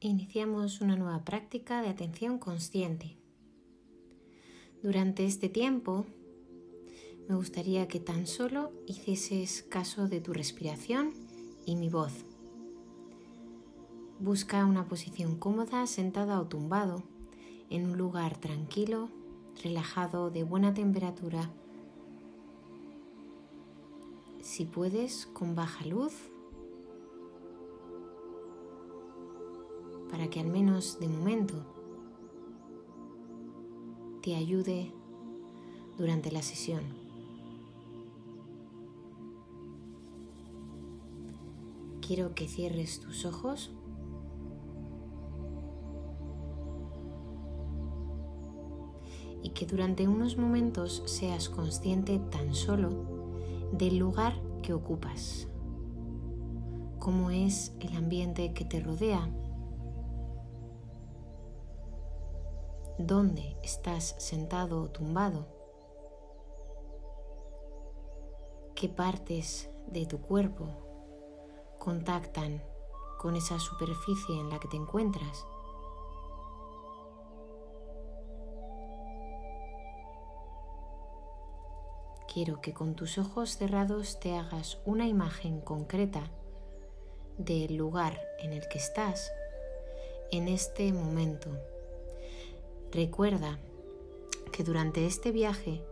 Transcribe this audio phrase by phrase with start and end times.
[0.00, 3.16] iniciamos una nueva práctica de atención consciente.
[4.82, 6.04] Durante este tiempo
[7.28, 11.12] me gustaría que tan solo hicieses caso de tu respiración
[11.64, 12.12] y mi voz.
[14.20, 17.02] Busca una posición cómoda sentada o tumbado
[17.70, 19.10] en un lugar tranquilo,
[19.62, 21.50] relajado, de buena temperatura.
[24.40, 26.12] Si puedes, con baja luz
[30.16, 31.54] para que al menos de momento
[34.22, 34.90] te ayude
[35.98, 36.84] durante la sesión.
[42.00, 43.74] Quiero que cierres tus ojos.
[49.42, 52.88] Y que durante unos momentos seas consciente tan solo
[53.70, 55.46] del lugar que ocupas,
[56.98, 59.30] cómo es el ambiente que te rodea
[62.98, 65.46] dónde estás sentado o tumbado,
[68.74, 70.68] qué partes de tu cuerpo
[71.78, 72.62] contactan
[73.18, 75.46] con esa superficie en la que te encuentras.
[82.32, 86.30] Quiero que con tus ojos cerrados te hagas una imagen concreta
[87.38, 89.32] del lugar en el que estás
[90.30, 91.50] en este momento.
[92.96, 93.58] Recuerda
[94.52, 95.84] que durante este viaje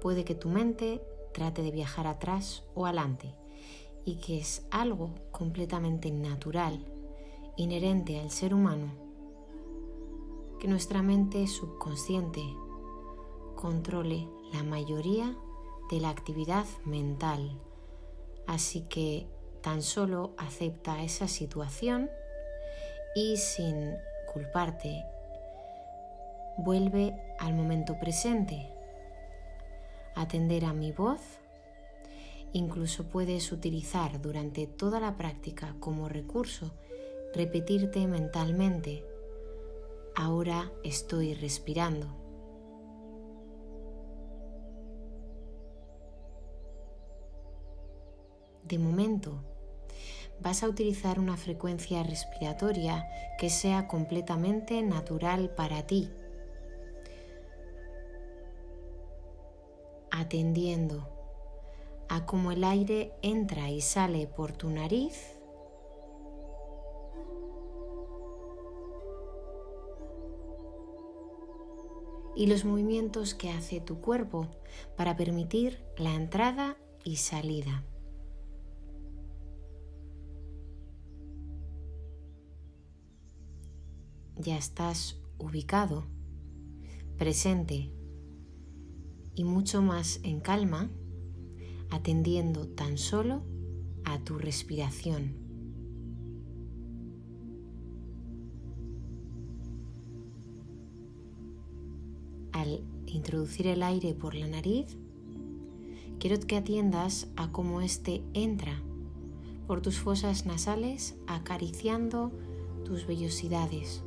[0.00, 1.00] puede que tu mente
[1.32, 3.32] trate de viajar atrás o adelante
[4.04, 6.84] y que es algo completamente natural,
[7.56, 8.90] inherente al ser humano,
[10.58, 12.42] que nuestra mente subconsciente
[13.54, 15.38] controle la mayoría
[15.92, 17.56] de la actividad mental.
[18.48, 19.28] Así que
[19.60, 22.10] tan solo acepta esa situación
[23.14, 23.94] y sin
[24.32, 25.04] culparte
[26.58, 28.68] Vuelve al momento presente.
[30.14, 31.20] Atender a mi voz.
[32.52, 36.74] Incluso puedes utilizar durante toda la práctica como recurso
[37.32, 39.02] repetirte mentalmente.
[40.14, 42.06] Ahora estoy respirando.
[48.62, 49.42] De momento,
[50.38, 53.06] vas a utilizar una frecuencia respiratoria
[53.38, 56.10] que sea completamente natural para ti
[60.22, 61.08] atendiendo
[62.08, 65.38] a cómo el aire entra y sale por tu nariz.
[72.34, 74.48] y los movimientos que hace tu cuerpo
[74.96, 77.84] para permitir la entrada y salida.
[84.36, 86.06] Ya estás ubicado,
[87.18, 87.92] presente
[89.34, 90.90] y mucho más en calma,
[91.90, 93.42] atendiendo tan solo
[94.04, 95.34] a tu respiración.
[102.52, 104.96] Al introducir el aire por la nariz,
[106.18, 108.82] quiero que atiendas a cómo éste entra
[109.66, 112.30] por tus fosas nasales acariciando
[112.84, 114.04] tus vellosidades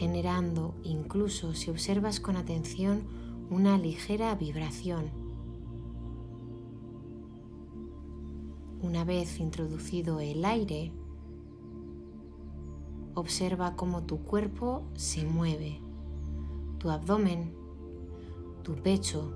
[0.00, 3.02] generando incluso si observas con atención
[3.50, 5.10] una ligera vibración.
[8.80, 10.90] Una vez introducido el aire,
[13.12, 15.82] observa cómo tu cuerpo se mueve,
[16.78, 17.52] tu abdomen,
[18.62, 19.34] tu pecho,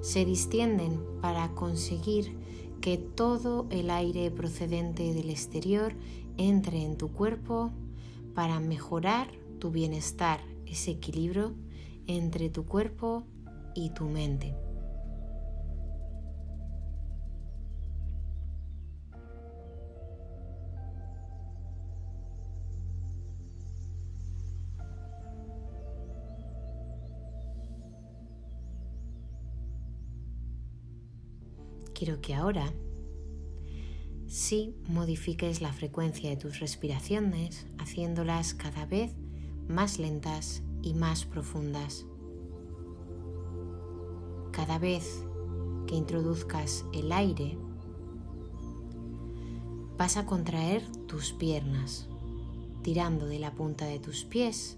[0.00, 2.36] se distienden para conseguir
[2.80, 5.94] que todo el aire procedente del exterior
[6.38, 7.70] entre en tu cuerpo
[8.36, 11.54] para mejorar tu bienestar, ese equilibrio
[12.06, 13.24] entre tu cuerpo
[13.74, 14.54] y tu mente.
[31.94, 32.70] Quiero que ahora
[34.28, 39.12] si modifiques la frecuencia de tus respiraciones, haciéndolas cada vez
[39.68, 42.06] más lentas y más profundas.
[44.52, 45.22] Cada vez
[45.86, 47.56] que introduzcas el aire,
[49.96, 52.08] vas a contraer tus piernas,
[52.82, 54.76] tirando de la punta de tus pies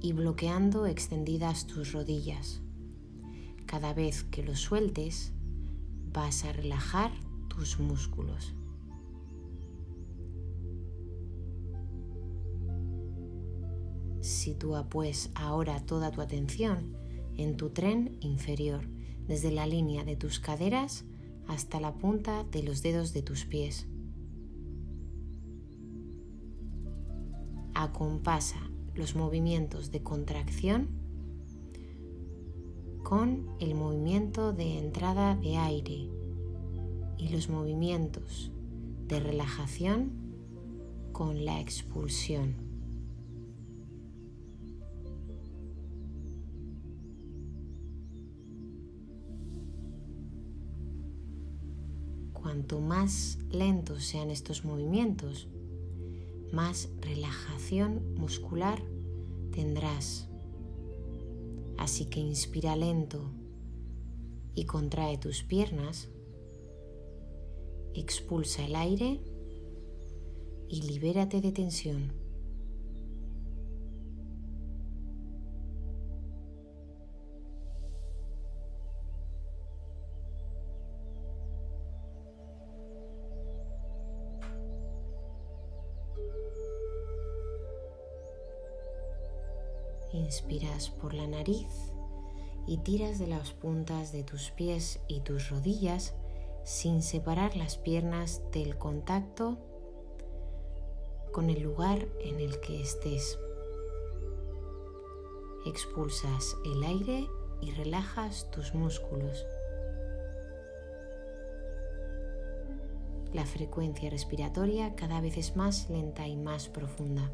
[0.00, 2.60] y bloqueando extendidas tus rodillas.
[3.66, 5.32] Cada vez que lo sueltes,
[6.12, 7.10] vas a relajar
[7.48, 8.54] tus músculos.
[14.38, 16.96] Sitúa pues ahora toda tu atención
[17.36, 18.88] en tu tren inferior,
[19.26, 21.04] desde la línea de tus caderas
[21.46, 23.86] hasta la punta de los dedos de tus pies.
[27.74, 28.58] Acompasa
[28.94, 30.88] los movimientos de contracción
[33.02, 36.10] con el movimiento de entrada de aire
[37.16, 38.50] y los movimientos
[39.06, 40.12] de relajación
[41.12, 42.67] con la expulsión.
[52.58, 55.46] Cuanto más lentos sean estos movimientos,
[56.50, 58.82] más relajación muscular
[59.52, 60.28] tendrás.
[61.76, 63.30] Así que inspira lento
[64.56, 66.08] y contrae tus piernas,
[67.94, 69.20] expulsa el aire
[70.68, 72.17] y libérate de tensión.
[90.12, 91.92] Inspiras por la nariz
[92.66, 96.14] y tiras de las puntas de tus pies y tus rodillas
[96.64, 99.58] sin separar las piernas del contacto
[101.32, 103.38] con el lugar en el que estés.
[105.66, 107.26] Expulsas el aire
[107.60, 109.46] y relajas tus músculos.
[113.32, 117.30] La frecuencia respiratoria cada vez es más lenta y más profunda.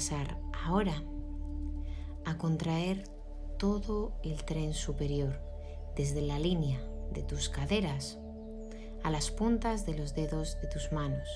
[0.00, 0.94] Pasar ahora
[2.24, 3.04] a contraer
[3.58, 5.38] todo el tren superior,
[5.94, 6.80] desde la línea
[7.12, 8.18] de tus caderas
[9.02, 11.28] a las puntas de los dedos de tus manos,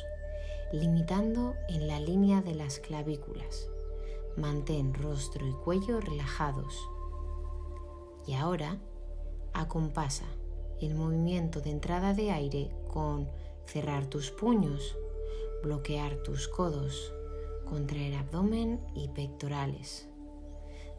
[0.73, 3.69] limitando en la línea de las clavículas.
[4.39, 6.75] Mantén rostro y cuello relajados.
[8.27, 8.79] Y ahora
[9.53, 10.25] acompasa
[10.81, 13.29] el movimiento de entrada de aire con
[13.67, 14.97] cerrar tus puños,
[15.63, 17.13] bloquear tus codos,
[17.65, 20.09] contraer abdomen y pectorales.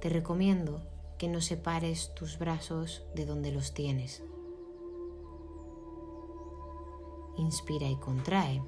[0.01, 0.81] Te recomiendo
[1.17, 4.23] que no separes tus brazos de donde los tienes.
[7.37, 8.61] Inspira y contrae.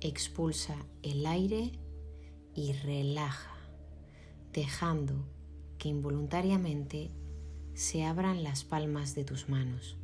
[0.00, 1.72] Expulsa el aire
[2.54, 3.56] y relaja,
[4.52, 5.24] dejando
[5.78, 7.10] que involuntariamente
[7.74, 9.96] se abran las palmas de tus manos.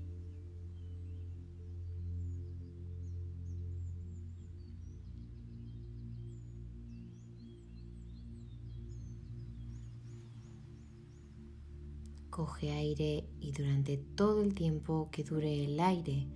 [12.40, 16.26] Coge aire y durante todo el tiempo que dure el aire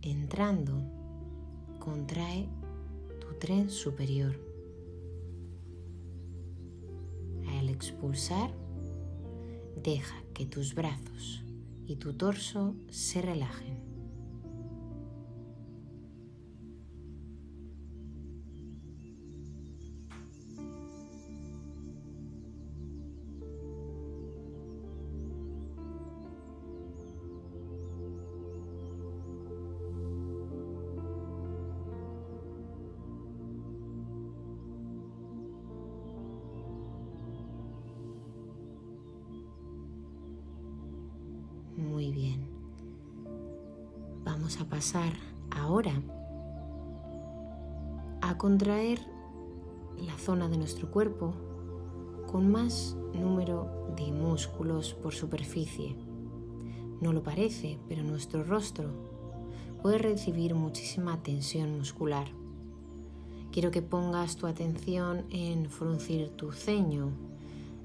[0.00, 0.72] entrando,
[1.78, 2.48] contrae
[3.20, 4.40] tu tren superior.
[7.58, 8.54] Al expulsar,
[9.82, 11.44] deja que tus brazos
[11.86, 13.85] y tu torso se relajen.
[44.76, 45.14] Pasar
[45.52, 46.02] ahora
[48.20, 49.00] a contraer
[49.96, 51.32] la zona de nuestro cuerpo
[52.30, 55.96] con más número de músculos por superficie.
[57.00, 58.90] No lo parece, pero nuestro rostro
[59.80, 62.26] puede recibir muchísima tensión muscular.
[63.52, 67.12] Quiero que pongas tu atención en fruncir tu ceño,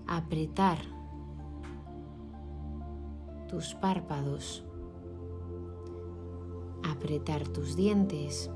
[0.08, 0.80] apretar
[3.48, 4.66] tus párpados,
[7.02, 8.52] apretar tus dientes,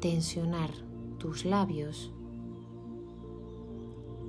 [0.00, 0.70] tensionar
[1.18, 2.10] tus labios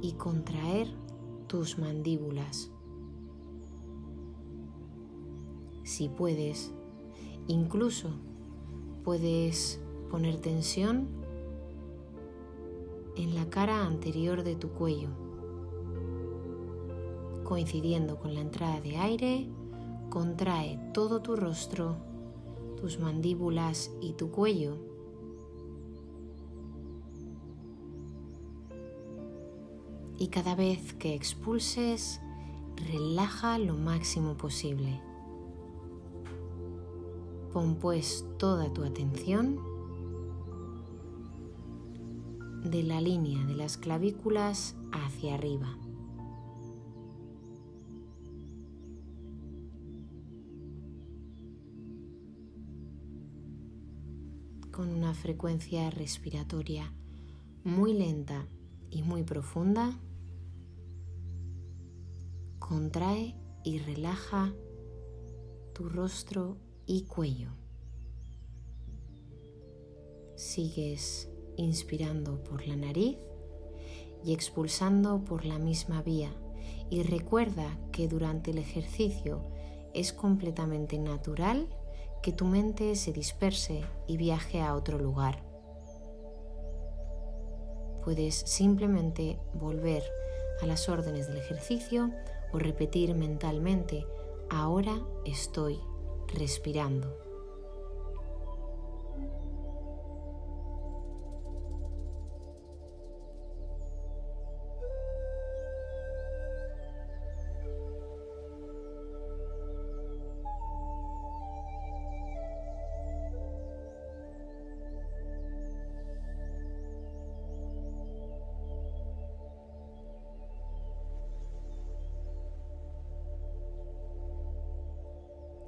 [0.02, 0.90] y contraer
[1.48, 2.70] tus mandíbulas.
[5.84, 6.74] Si puedes,
[7.48, 8.10] incluso
[9.06, 9.80] puedes
[10.12, 11.08] poner tensión
[13.16, 15.08] en la cara anterior de tu cuello
[17.46, 19.48] coincidiendo con la entrada de aire,
[20.10, 22.15] contrae todo tu rostro
[22.76, 24.78] tus mandíbulas y tu cuello.
[30.18, 32.22] Y cada vez que expulses,
[32.92, 35.02] relaja lo máximo posible.
[37.54, 39.60] Pon pues toda tu atención
[42.64, 45.78] de la línea de las clavículas hacia arriba.
[54.76, 56.92] Con una frecuencia respiratoria
[57.64, 58.46] muy lenta
[58.90, 59.98] y muy profunda,
[62.60, 64.54] contrae y relaja
[65.74, 67.52] tu rostro y cuello.
[70.36, 73.16] Sigues inspirando por la nariz
[74.26, 76.34] y expulsando por la misma vía.
[76.90, 79.42] Y recuerda que durante el ejercicio
[79.94, 81.70] es completamente natural
[82.26, 85.44] que tu mente se disperse y viaje a otro lugar.
[88.04, 90.02] Puedes simplemente volver
[90.60, 92.10] a las órdenes del ejercicio
[92.52, 94.08] o repetir mentalmente,
[94.50, 95.80] ahora estoy
[96.34, 97.25] respirando.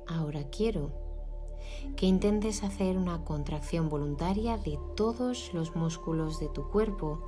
[0.08, 0.92] Ahora quiero
[1.96, 7.20] que intentes hacer una contracción voluntaria de todos los músculos de tu cuerpo,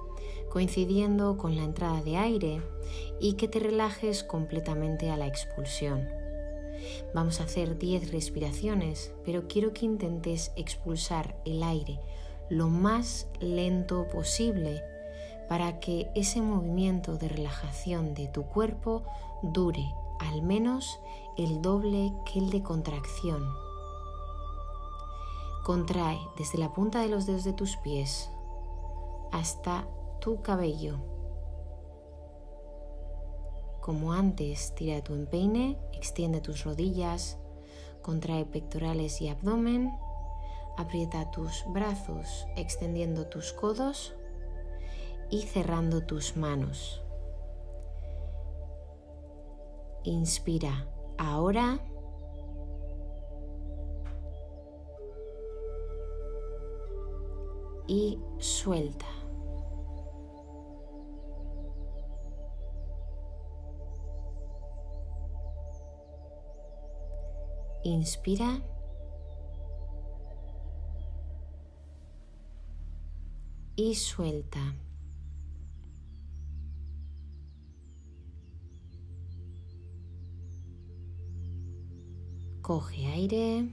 [0.49, 2.61] coincidiendo con la entrada de aire
[3.19, 6.07] y que te relajes completamente a la expulsión.
[7.13, 11.99] Vamos a hacer 10 respiraciones, pero quiero que intentes expulsar el aire
[12.49, 14.81] lo más lento posible
[15.47, 19.03] para que ese movimiento de relajación de tu cuerpo
[19.41, 19.85] dure
[20.19, 20.99] al menos
[21.39, 23.41] el doble que el de contracción.
[25.63, 28.29] Contrae desde la punta de los dedos de tus pies
[29.31, 29.87] hasta
[30.19, 30.97] tu cabello.
[33.79, 37.37] Como antes, tira tu empeine, extiende tus rodillas,
[38.01, 39.93] contrae pectorales y abdomen,
[40.77, 44.13] aprieta tus brazos extendiendo tus codos
[45.29, 47.01] y cerrando tus manos.
[50.03, 50.87] Inspira
[51.19, 51.79] ahora.
[57.87, 59.05] Y suelta.
[67.83, 68.61] Inspira.
[73.75, 74.59] Y suelta.
[82.69, 83.67] Coge aire.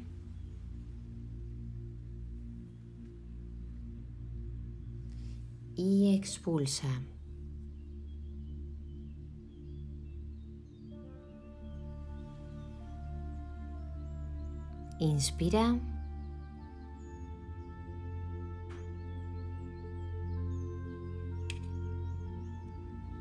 [5.74, 6.88] Y expulsa.
[14.98, 15.78] Inspira.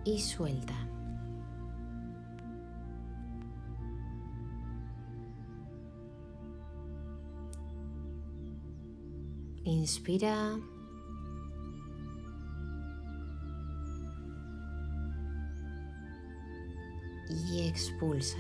[0.05, 0.95] Y suelta.
[9.65, 10.60] Inspira.
[17.27, 18.38] Y expulsa.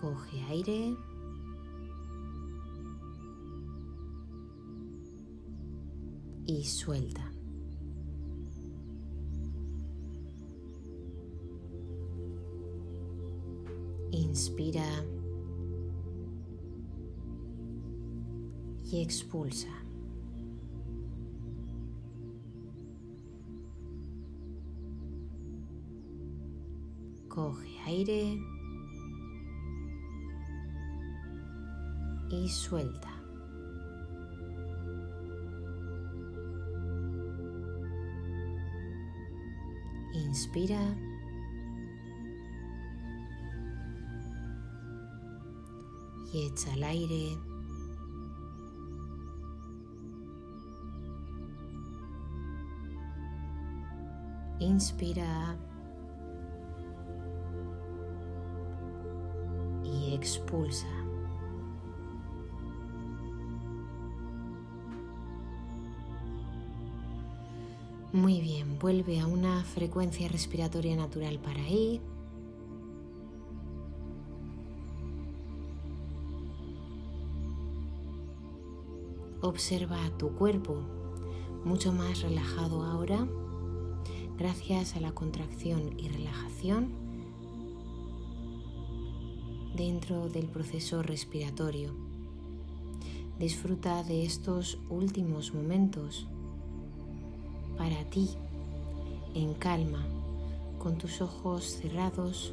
[0.00, 0.96] Coge aire.
[6.46, 7.35] Y suelta.
[14.56, 15.04] Inspira
[18.84, 19.68] y expulsa.
[27.28, 28.40] Coge aire
[32.30, 33.12] y suelta.
[40.14, 40.80] Inspira
[46.44, 47.38] echa el aire.
[54.58, 55.56] Inspira
[59.84, 60.88] y expulsa.
[68.12, 72.00] Muy bien, vuelve a una frecuencia respiratoria natural para ahí.
[79.46, 80.74] Observa tu cuerpo
[81.64, 83.28] mucho más relajado ahora
[84.36, 86.88] gracias a la contracción y relajación
[89.76, 91.94] dentro del proceso respiratorio.
[93.38, 96.26] Disfruta de estos últimos momentos
[97.78, 98.30] para ti
[99.34, 100.04] en calma,
[100.80, 102.52] con tus ojos cerrados.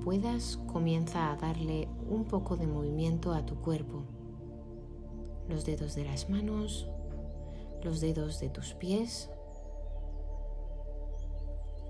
[0.00, 4.04] Puedas, comienza a darle un poco de movimiento a tu cuerpo.
[5.48, 6.88] Los dedos de las manos,
[7.82, 9.30] los dedos de tus pies,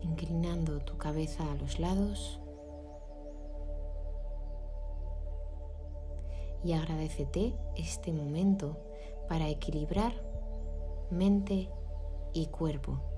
[0.02, 2.40] inclinando tu cabeza a los lados.
[6.64, 8.76] y agradecete este momento
[9.29, 10.12] para equilibrar
[11.11, 11.71] mente
[12.33, 13.10] y cuerpo.